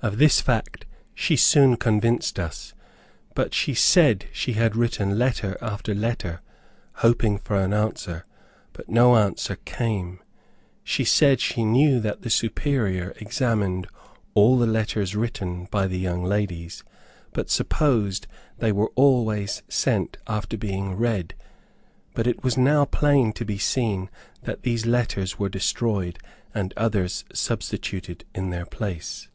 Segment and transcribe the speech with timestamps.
[0.00, 2.72] Of this fact she soon convinced us,
[3.34, 6.40] but she said she had written letter after letter
[7.04, 8.24] hoping for an answer,
[8.72, 10.20] but no answer came.
[10.82, 13.86] She said she knew that the Superior examined
[14.32, 16.82] all the letters written by the young ladies,
[17.34, 21.34] but supposed they were always sent, after being read.
[22.14, 24.08] But it was now plain to be seen
[24.44, 26.18] that those letters were destroyed,
[26.54, 29.28] and others substituted in their place.